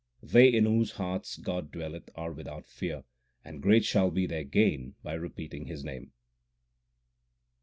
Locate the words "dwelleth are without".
1.71-2.65